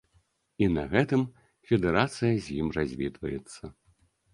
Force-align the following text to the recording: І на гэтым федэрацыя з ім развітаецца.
І 0.65 0.69
на 0.77 0.83
гэтым 0.93 1.21
федэрацыя 1.69 2.33
з 2.49 2.59
ім 2.59 2.67
развітаецца. 2.79 3.77